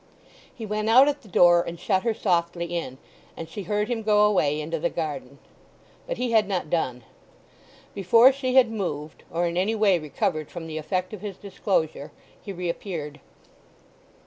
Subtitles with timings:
[0.51, 2.97] He went out at the door and shut her softly in,
[3.37, 5.37] and she heard him go away into the garden.
[6.07, 7.03] But he had not done.
[7.93, 12.11] Before she had moved, or in any way recovered from the effect of his disclosure,
[12.41, 13.19] he reappeared.